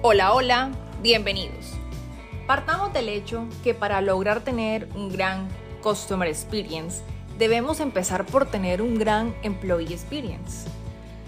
[0.00, 0.70] Hola, hola,
[1.02, 1.72] bienvenidos.
[2.46, 5.48] Partamos del hecho que para lograr tener un gran
[5.82, 7.02] Customer Experience,
[7.36, 10.68] debemos empezar por tener un gran Employee Experience.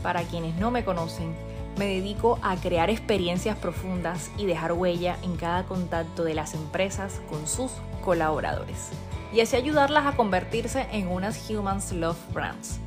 [0.04, 1.34] Para quienes no me conocen,
[1.78, 7.20] me dedico a crear experiencias profundas y dejar huella en cada contacto de las empresas
[7.28, 7.72] con sus
[8.04, 8.90] colaboradores
[9.32, 12.78] y así ayudarlas a convertirse en unas Humans Love Brands.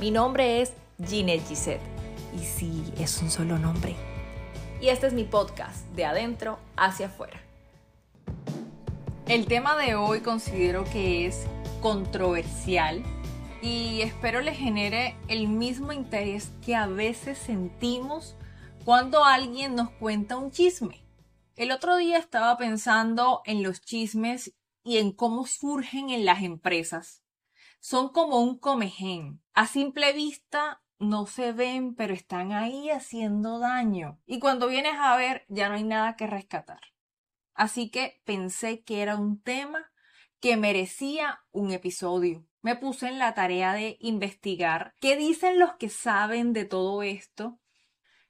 [0.00, 0.72] Mi nombre es
[1.06, 1.82] Ginette Gisette
[2.34, 3.94] y sí, es un solo nombre
[4.80, 7.40] y este es mi podcast, de adentro hacia afuera.
[9.26, 11.46] El tema de hoy considero que es
[11.82, 13.02] controversial
[13.60, 18.36] y espero le genere el mismo interés que a veces sentimos
[18.84, 21.02] cuando alguien nos cuenta un chisme.
[21.56, 24.54] El otro día estaba pensando en los chismes
[24.84, 27.22] y en cómo surgen en las empresas.
[27.80, 29.42] Son como un comején.
[29.54, 34.20] A simple vista no se ven, pero están ahí haciendo daño.
[34.26, 36.80] Y cuando vienes a ver, ya no hay nada que rescatar.
[37.54, 39.90] Así que pensé que era un tema
[40.40, 42.46] que merecía un episodio.
[42.62, 47.58] Me puse en la tarea de investigar qué dicen los que saben de todo esto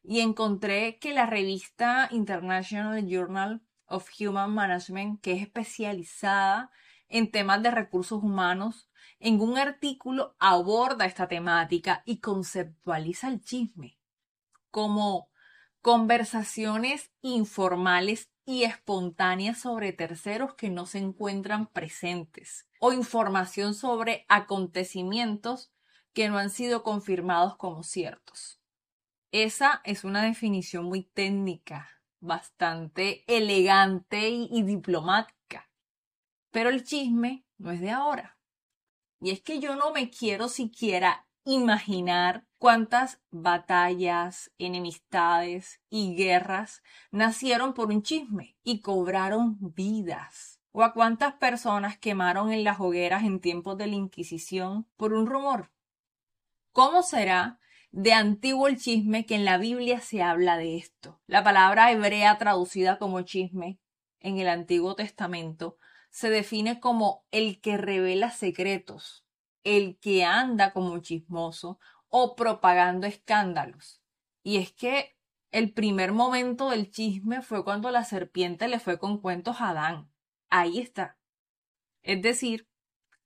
[0.02, 6.70] y encontré que la revista International Journal of Human Management, que es especializada
[7.08, 8.87] en temas de recursos humanos,
[9.20, 13.98] en un artículo aborda esta temática y conceptualiza el chisme
[14.70, 15.30] como
[15.80, 25.72] conversaciones informales y espontáneas sobre terceros que no se encuentran presentes o información sobre acontecimientos
[26.12, 28.60] que no han sido confirmados como ciertos.
[29.32, 35.70] Esa es una definición muy técnica, bastante elegante y, y diplomática.
[36.50, 38.37] Pero el chisme no es de ahora.
[39.20, 47.72] Y es que yo no me quiero siquiera imaginar cuántas batallas, enemistades y guerras nacieron
[47.72, 50.60] por un chisme y cobraron vidas.
[50.72, 55.26] O a cuántas personas quemaron en las hogueras en tiempos de la Inquisición por un
[55.26, 55.72] rumor.
[56.72, 57.58] ¿Cómo será
[57.90, 61.20] de antiguo el chisme que en la Biblia se habla de esto?
[61.26, 63.80] La palabra hebrea traducida como chisme
[64.20, 65.78] en el Antiguo Testamento
[66.10, 69.24] se define como el que revela secretos,
[69.64, 74.02] el que anda como chismoso o propagando escándalos.
[74.42, 75.16] Y es que
[75.50, 80.10] el primer momento del chisme fue cuando la serpiente le fue con cuentos a Adán.
[80.50, 81.18] Ahí está.
[82.02, 82.68] Es decir,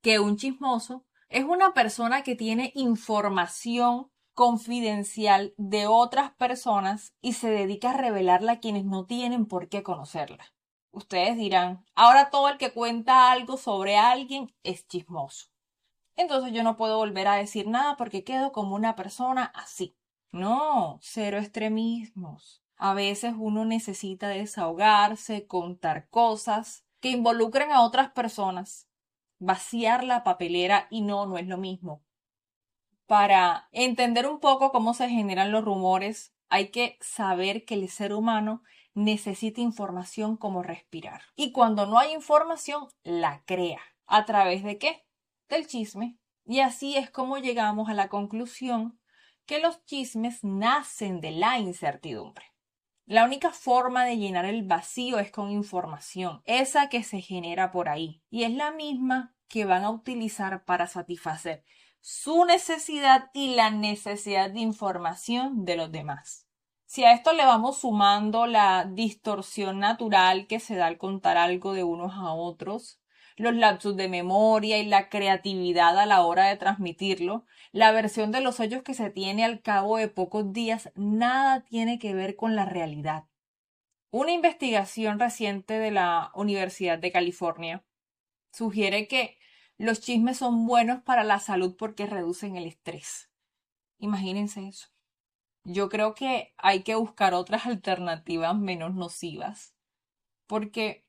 [0.01, 7.49] que un chismoso es una persona que tiene información confidencial de otras personas y se
[7.49, 10.52] dedica a revelarla a quienes no tienen por qué conocerla.
[10.93, 15.47] Ustedes dirán, ahora todo el que cuenta algo sobre alguien es chismoso.
[16.15, 19.97] Entonces yo no puedo volver a decir nada porque quedo como una persona así.
[20.31, 22.63] No, cero extremismos.
[22.77, 28.87] A veces uno necesita desahogarse, contar cosas que involucren a otras personas,
[29.39, 32.03] vaciar la papelera y no, no es lo mismo.
[33.07, 38.13] Para entender un poco cómo se generan los rumores, hay que saber que el ser
[38.13, 38.61] humano
[38.93, 41.21] necesita información como respirar.
[41.35, 43.81] Y cuando no hay información, la crea.
[44.05, 45.05] ¿A través de qué?
[45.49, 46.17] Del chisme.
[46.45, 48.99] Y así es como llegamos a la conclusión
[49.45, 52.45] que los chismes nacen de la incertidumbre.
[53.05, 57.89] La única forma de llenar el vacío es con información, esa que se genera por
[57.89, 61.65] ahí, y es la misma que van a utilizar para satisfacer
[61.99, 66.42] su necesidad y la necesidad de información de los demás.
[66.93, 71.73] Si a esto le vamos sumando la distorsión natural que se da al contar algo
[71.73, 73.01] de unos a otros,
[73.35, 78.41] los lapsus de memoria y la creatividad a la hora de transmitirlo, la versión de
[78.41, 82.55] los hechos que se tiene al cabo de pocos días nada tiene que ver con
[82.55, 83.23] la realidad.
[84.11, 87.83] Una investigación reciente de la Universidad de California
[88.51, 89.39] sugiere que
[89.79, 93.31] los chismes son buenos para la salud porque reducen el estrés.
[93.97, 94.93] Imagínense eso
[95.63, 99.75] yo creo que hay que buscar otras alternativas menos nocivas.
[100.47, 101.05] Porque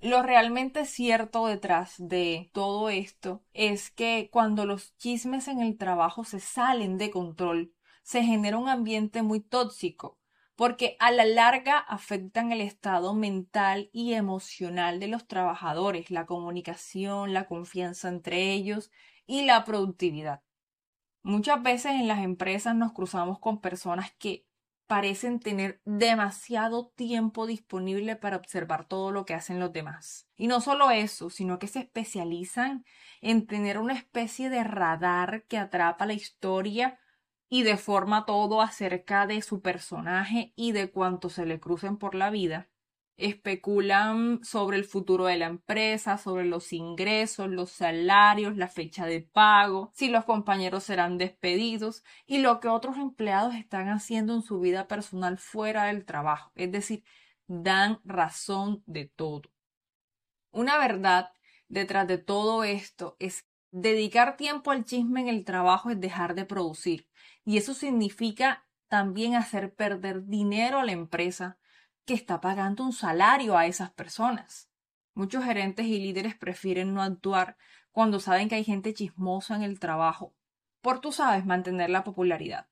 [0.00, 6.24] lo realmente cierto detrás de todo esto es que cuando los chismes en el trabajo
[6.24, 7.72] se salen de control,
[8.02, 10.18] se genera un ambiente muy tóxico,
[10.54, 17.32] porque a la larga afectan el estado mental y emocional de los trabajadores, la comunicación,
[17.32, 18.90] la confianza entre ellos
[19.26, 20.42] y la productividad.
[21.26, 24.46] Muchas veces en las empresas nos cruzamos con personas que
[24.86, 30.28] parecen tener demasiado tiempo disponible para observar todo lo que hacen los demás.
[30.36, 32.84] Y no solo eso, sino que se especializan
[33.20, 37.00] en tener una especie de radar que atrapa la historia
[37.48, 42.30] y deforma todo acerca de su personaje y de cuanto se le crucen por la
[42.30, 42.68] vida.
[43.16, 49.22] Especulan sobre el futuro de la empresa, sobre los ingresos, los salarios, la fecha de
[49.22, 54.60] pago, si los compañeros serán despedidos y lo que otros empleados están haciendo en su
[54.60, 56.52] vida personal fuera del trabajo.
[56.54, 57.04] Es decir,
[57.46, 59.42] dan razón de todo.
[60.50, 61.32] Una verdad
[61.68, 66.44] detrás de todo esto es dedicar tiempo al chisme en el trabajo es dejar de
[66.44, 67.08] producir.
[67.44, 71.58] Y eso significa también hacer perder dinero a la empresa
[72.06, 74.70] que está pagando un salario a esas personas.
[75.12, 77.56] Muchos gerentes y líderes prefieren no actuar
[77.90, 80.34] cuando saben que hay gente chismosa en el trabajo,
[80.80, 82.68] por tú sabes mantener la popularidad.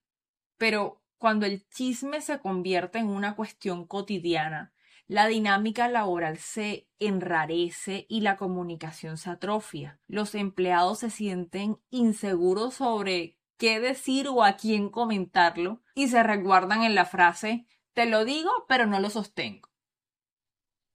[0.56, 4.72] Pero cuando el chisme se convierte en una cuestión cotidiana,
[5.06, 10.00] la dinámica laboral se enrarece y la comunicación se atrofia.
[10.06, 16.82] Los empleados se sienten inseguros sobre qué decir o a quién comentarlo y se resguardan
[16.82, 19.70] en la frase te lo digo, pero no lo sostengo.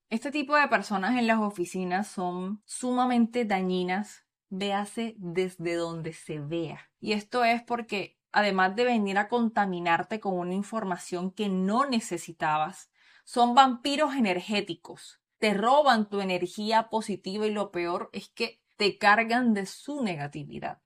[0.09, 6.89] Este tipo de personas en las oficinas son sumamente dañinas, véase desde donde se vea.
[6.99, 12.89] Y esto es porque, además de venir a contaminarte con una información que no necesitabas,
[13.23, 15.21] son vampiros energéticos.
[15.37, 20.81] Te roban tu energía positiva y lo peor es que te cargan de su negatividad.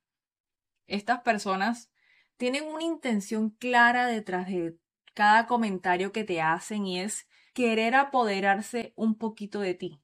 [0.85, 1.91] Estas personas
[2.35, 4.77] tienen una intención clara detrás de
[5.13, 9.99] cada comentario que te hacen y es querer apoderarse un poquito de ti.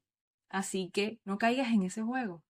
[0.49, 2.43] Así que no caigas en ese juego.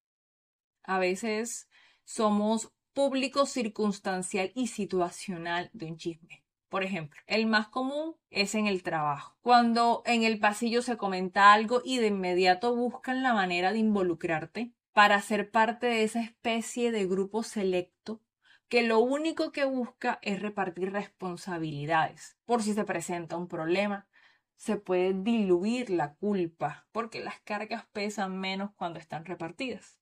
[0.83, 1.69] A veces
[2.03, 6.43] somos público circunstancial y situacional de un chisme.
[6.69, 9.35] Por ejemplo, el más común es en el trabajo.
[9.41, 14.71] Cuando en el pasillo se comenta algo y de inmediato buscan la manera de involucrarte
[14.93, 18.21] para ser parte de esa especie de grupo selecto
[18.69, 22.37] que lo único que busca es repartir responsabilidades.
[22.45, 24.07] Por si se presenta un problema,
[24.55, 29.99] se puede diluir la culpa porque las cargas pesan menos cuando están repartidas.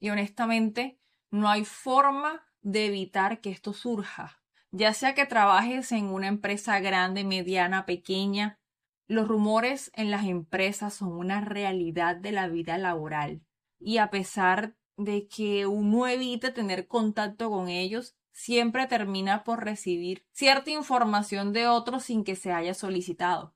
[0.00, 1.00] Y honestamente,
[1.30, 4.44] no hay forma de evitar que esto surja
[4.76, 8.58] ya sea que trabajes en una empresa grande, mediana, pequeña,
[9.06, 13.40] los rumores en las empresas son una realidad de la vida laboral.
[13.78, 20.26] Y a pesar de que uno evite tener contacto con ellos, siempre termina por recibir
[20.32, 23.54] cierta información de otros sin que se haya solicitado.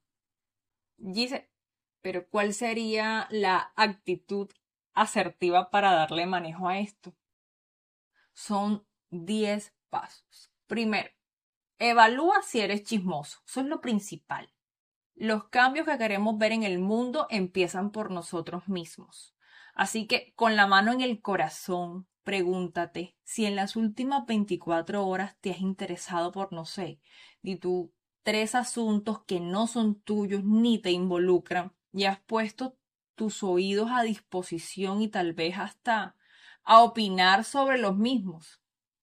[0.96, 1.50] Dice,
[2.00, 4.50] pero ¿cuál sería la actitud
[4.94, 7.14] asertiva para darle manejo a esto?
[8.32, 10.50] Son 10 pasos.
[10.66, 11.10] Primero,
[11.78, 13.40] evalúa si eres chismoso.
[13.46, 14.52] Eso es lo principal.
[15.14, 19.34] Los cambios que queremos ver en el mundo empiezan por nosotros mismos.
[19.78, 25.36] Así que con la mano en el corazón, pregúntate si en las últimas 24 horas
[25.40, 27.00] te has interesado por, no sé,
[27.42, 27.94] ni tú
[28.24, 32.76] tres asuntos que no son tuyos ni te involucran y has puesto
[33.14, 36.16] tus oídos a disposición y tal vez hasta
[36.64, 38.60] a opinar sobre los mismos.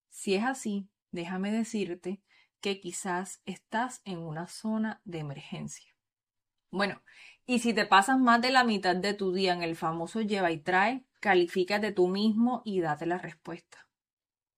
[0.09, 2.21] Si es así, déjame decirte
[2.59, 5.95] que quizás estás en una zona de emergencia.
[6.69, 7.01] Bueno,
[7.45, 10.51] y si te pasas más de la mitad de tu día en el famoso lleva
[10.51, 13.87] y trae, califícate tú mismo y date la respuesta.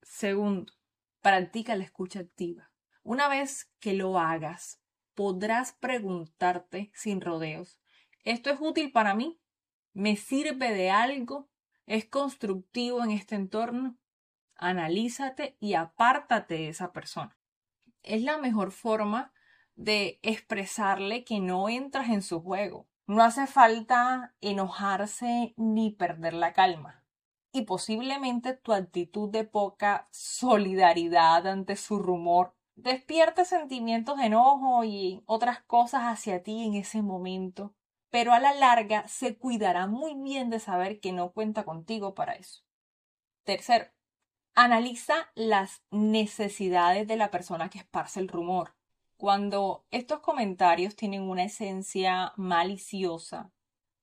[0.01, 0.73] Segundo,
[1.21, 2.71] practica la escucha activa.
[3.03, 4.81] Una vez que lo hagas,
[5.15, 7.79] podrás preguntarte sin rodeos,
[8.23, 9.39] ¿esto es útil para mí?
[9.93, 11.49] ¿Me sirve de algo?
[11.85, 13.97] ¿Es constructivo en este entorno?
[14.57, 17.37] analízate y apártate de esa persona.
[18.03, 19.33] Es la mejor forma
[19.77, 22.89] de expresarle que no entras en su juego.
[23.07, 27.05] No hace falta enojarse ni perder la calma.
[27.53, 35.23] Y posiblemente tu actitud de poca solidaridad ante su rumor despierte sentimientos de enojo y
[35.25, 37.73] otras cosas hacia ti en ese momento,
[38.09, 42.33] pero a la larga se cuidará muy bien de saber que no cuenta contigo para
[42.33, 42.63] eso.
[43.45, 43.87] Tercero,
[44.59, 48.75] Analiza las necesidades de la persona que esparce el rumor.
[49.17, 53.51] Cuando estos comentarios tienen una esencia maliciosa,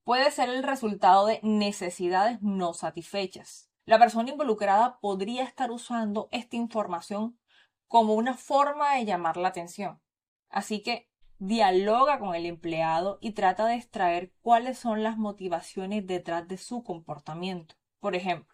[0.03, 3.71] puede ser el resultado de necesidades no satisfechas.
[3.85, 7.39] La persona involucrada podría estar usando esta información
[7.87, 10.03] como una forma de llamar la atención.
[10.49, 16.49] Así que dialoga con el empleado y trata de extraer cuáles son las motivaciones detrás
[16.49, 17.77] de su comportamiento.
[18.01, 18.54] Por ejemplo,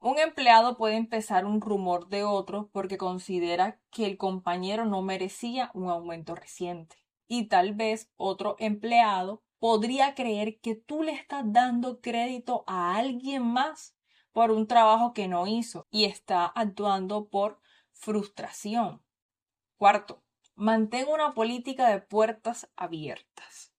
[0.00, 5.70] un empleado puede empezar un rumor de otro porque considera que el compañero no merecía
[5.74, 6.96] un aumento reciente.
[7.28, 13.42] Y tal vez otro empleado podría creer que tú le estás dando crédito a alguien
[13.42, 13.94] más
[14.32, 17.60] por un trabajo que no hizo y está actuando por
[17.92, 19.02] frustración.
[19.76, 20.22] Cuarto,
[20.54, 23.74] mantén una política de puertas abiertas.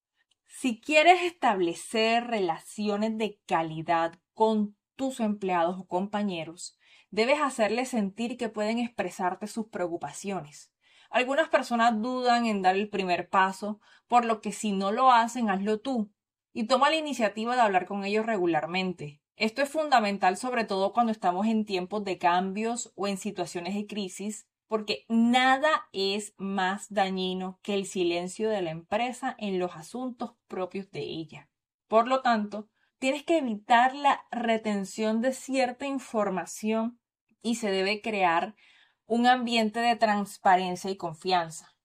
[0.45, 6.77] Si quieres establecer relaciones de calidad con tus empleados o compañeros,
[7.09, 10.71] debes hacerles sentir que pueden expresarte sus preocupaciones.
[11.09, 15.49] Algunas personas dudan en dar el primer paso, por lo que si no lo hacen,
[15.49, 16.11] hazlo tú
[16.53, 19.23] y toma la iniciativa de hablar con ellos regularmente.
[19.37, 23.87] Esto es fundamental sobre todo cuando estamos en tiempos de cambios o en situaciones de
[23.87, 30.35] crisis, porque nada es más dañino que el silencio de la empresa en los asuntos
[30.47, 31.49] propios de ella.
[31.87, 32.69] Por lo tanto,
[33.01, 36.99] tienes que evitar la retención de cierta información
[37.41, 38.53] y se debe crear
[39.07, 41.75] un ambiente de transparencia y confianza.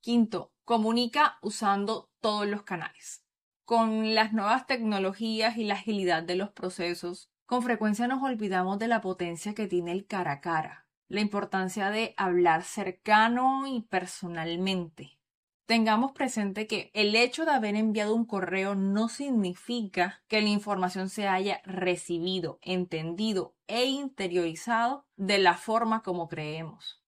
[0.00, 3.22] Quinto, comunica usando todos los canales.
[3.66, 8.88] Con las nuevas tecnologías y la agilidad de los procesos, con frecuencia nos olvidamos de
[8.88, 15.18] la potencia que tiene el cara a cara, la importancia de hablar cercano y personalmente,
[15.66, 21.10] tengamos presente que el hecho de haber enviado un correo no significa que la información
[21.10, 27.02] se haya recibido, entendido e interiorizado de la forma como creemos.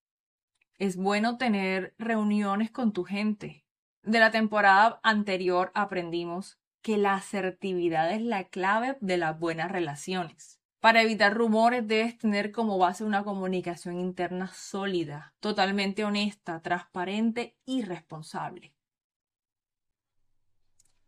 [0.77, 3.65] Es bueno tener reuniones con tu gente.
[4.03, 10.58] De la temporada anterior aprendimos que la asertividad es la clave de las buenas relaciones.
[10.81, 17.83] Para evitar rumores debes tener como base una comunicación interna sólida, totalmente honesta, transparente y
[17.83, 18.77] responsable.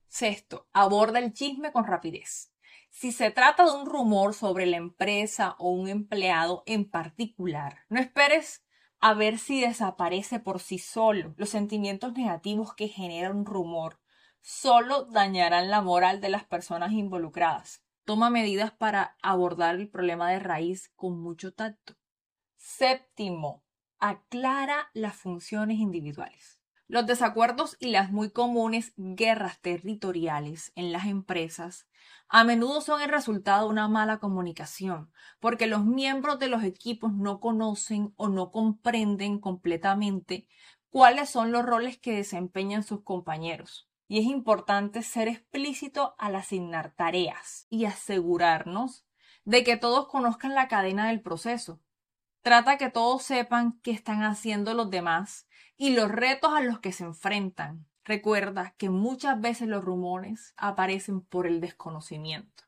[0.08, 2.52] Sexto, aborda el chisme con rapidez.
[2.90, 8.00] Si se trata de un rumor sobre la empresa o un empleado en particular, no
[8.00, 8.64] esperes
[8.98, 11.32] a ver si desaparece por sí solo.
[11.36, 14.00] Los sentimientos negativos que genera un rumor
[14.40, 17.84] solo dañarán la moral de las personas involucradas.
[18.10, 21.94] Toma medidas para abordar el problema de raíz con mucho tacto.
[22.56, 23.62] Séptimo,
[24.00, 26.60] aclara las funciones individuales.
[26.88, 31.86] Los desacuerdos y las muy comunes guerras territoriales en las empresas
[32.28, 37.12] a menudo son el resultado de una mala comunicación, porque los miembros de los equipos
[37.12, 40.48] no conocen o no comprenden completamente
[40.88, 46.90] cuáles son los roles que desempeñan sus compañeros y es importante ser explícito al asignar
[46.90, 49.06] tareas y asegurarnos
[49.44, 51.80] de que todos conozcan la cadena del proceso.
[52.42, 56.90] Trata que todos sepan qué están haciendo los demás y los retos a los que
[56.90, 57.86] se enfrentan.
[58.02, 62.64] Recuerda que muchas veces los rumores aparecen por el desconocimiento.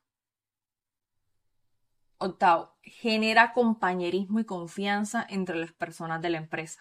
[2.19, 6.79] Octavo, genera compañerismo y confianza entre las personas de la empresa.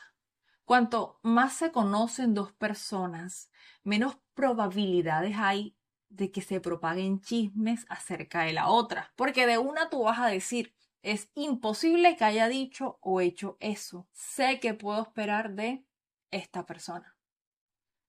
[0.65, 3.51] Cuanto más se conocen dos personas,
[3.83, 5.77] menos probabilidades hay
[6.09, 9.13] de que se propaguen chismes acerca de la otra.
[9.17, 14.09] Porque de una tú vas a decir, es imposible que haya dicho o hecho eso.
[14.13, 15.85] Sé que puedo esperar de
[16.31, 17.17] esta persona.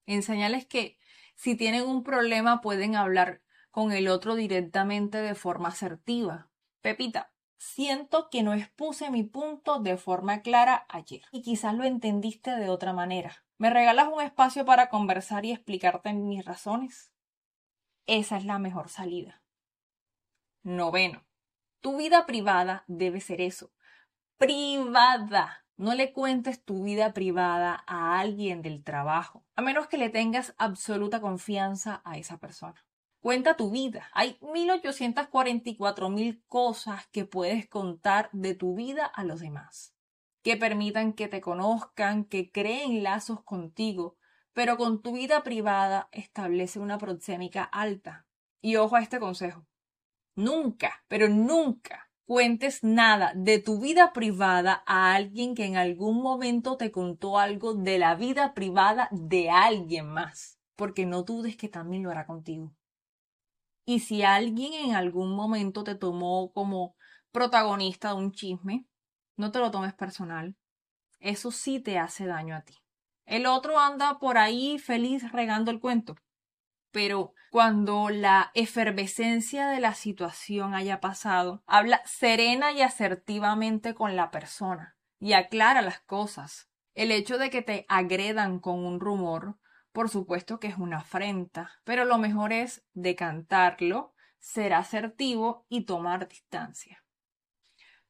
[0.06, 0.98] Enseñales que
[1.36, 6.50] si tienen un problema pueden hablar con el otro directamente de forma asertiva.
[6.82, 7.33] Pepita,
[7.63, 12.67] Siento que no expuse mi punto de forma clara ayer y quizás lo entendiste de
[12.70, 13.46] otra manera.
[13.58, 17.13] ¿Me regalas un espacio para conversar y explicarte mis razones?
[18.05, 19.41] Esa es la mejor salida.
[20.62, 21.25] Noveno.
[21.79, 23.72] Tu vida privada debe ser eso.
[24.38, 25.65] Privada.
[25.77, 30.53] No le cuentes tu vida privada a alguien del trabajo, a menos que le tengas
[30.58, 32.86] absoluta confianza a esa persona.
[33.24, 34.10] Cuenta tu vida.
[34.12, 39.96] Hay 1844 mil cosas que puedes contar de tu vida a los demás,
[40.42, 44.18] que permitan que te conozcan, que creen lazos contigo,
[44.51, 48.27] pero con tu vida privada establece una proxémica alta.
[48.62, 49.65] Y ojo a este consejo.
[50.36, 56.75] Nunca, pero nunca cuentes nada de tu vida privada a alguien que en algún momento
[56.75, 62.03] te contó algo de la vida privada de alguien más, porque no dudes que también
[62.03, 62.74] lo hará contigo.
[63.86, 66.96] Y si alguien en algún momento te tomó como
[67.32, 68.86] protagonista de un chisme,
[69.36, 70.56] no te lo tomes personal.
[71.20, 72.84] Eso sí te hace daño a ti.
[73.25, 76.16] El otro anda por ahí feliz regando el cuento.
[76.92, 84.32] Pero cuando la efervescencia de la situación haya pasado, habla serena y asertivamente con la
[84.32, 86.70] persona y aclara las cosas.
[86.94, 89.58] El hecho de que te agredan con un rumor
[89.94, 96.28] por supuesto que es una afrenta, pero lo mejor es decantarlo, ser asertivo y tomar
[96.28, 97.04] distancia.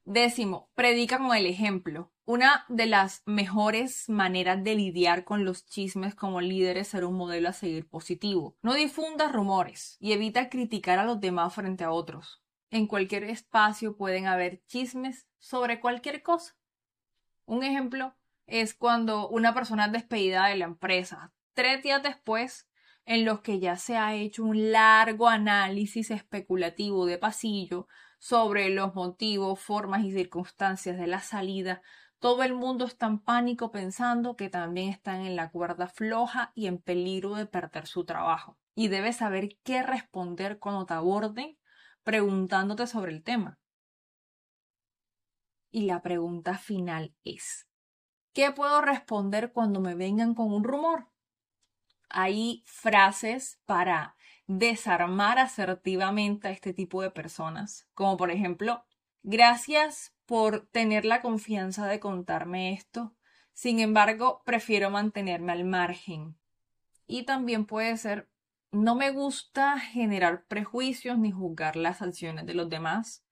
[0.06, 2.12] Décimo, predica con el ejemplo.
[2.26, 7.14] Una de las mejores maneras de lidiar con los chismes como líder es ser un
[7.14, 8.56] modelo a seguir positivo.
[8.60, 12.42] No difundas rumores y evita criticar a los demás frente a otros.
[12.70, 16.54] En cualquier espacio pueden haber chismes sobre cualquier cosa.
[17.46, 18.14] Un ejemplo
[18.46, 21.32] es cuando una persona es despedida de la empresa.
[21.54, 22.68] Tres días después,
[23.06, 27.86] en los que ya se ha hecho un largo análisis especulativo de pasillo
[28.18, 31.80] sobre los motivos, formas y circunstancias de la salida,
[32.18, 36.66] todo el mundo está en pánico pensando que también están en la cuerda floja y
[36.66, 38.58] en peligro de perder su trabajo.
[38.74, 41.56] Y debes saber qué responder cuando te aborden
[42.02, 43.60] preguntándote sobre el tema.
[45.70, 47.68] Y la pregunta final es,
[48.32, 51.13] ¿qué puedo responder cuando me vengan con un rumor?
[52.08, 58.84] Hay frases para desarmar asertivamente a este tipo de personas, como por ejemplo,
[59.22, 63.14] gracias por tener la confianza de contarme esto,
[63.54, 66.36] sin embargo, prefiero mantenerme al margen.
[67.06, 68.28] Y también puede ser,
[68.72, 73.24] no me gusta generar prejuicios ni juzgar las acciones de los demás.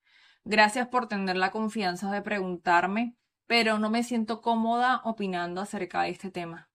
[0.45, 3.17] Gracias por tener la confianza de preguntarme,
[3.49, 6.71] pero no me siento cómoda opinando acerca de este tema.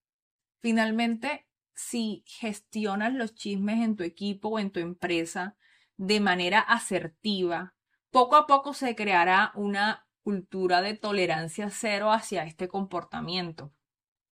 [0.60, 1.47] Finalmente,
[1.78, 5.56] si gestionas los chismes en tu equipo o en tu empresa
[5.96, 7.76] de manera asertiva,
[8.10, 13.74] poco a poco se creará una cultura de tolerancia cero hacia este comportamiento.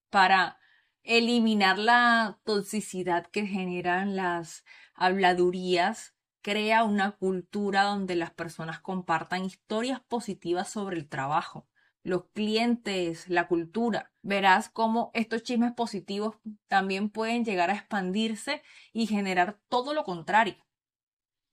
[0.08, 0.58] Para
[1.02, 10.00] eliminar la toxicidad que generan las habladurías crea una cultura donde las personas compartan historias
[10.00, 11.68] positivas sobre el trabajo
[12.04, 14.12] los clientes, la cultura.
[14.22, 16.36] Verás cómo estos chismes positivos
[16.68, 20.56] también pueden llegar a expandirse y generar todo lo contrario.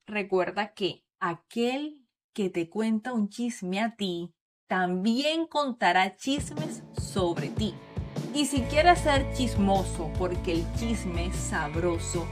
[0.06, 4.32] Recuerda que aquel que te cuenta un chisme a ti,
[4.68, 7.74] también contará chismes sobre ti.
[8.34, 12.26] Y si quieres ser chismoso porque el chisme es sabroso,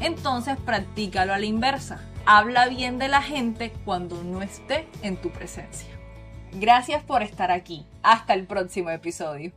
[0.00, 2.00] entonces practícalo a la inversa.
[2.26, 5.95] Habla bien de la gente cuando no esté en tu presencia.
[6.52, 7.86] Gracias por estar aquí.
[8.02, 9.52] Hasta el próximo episodio.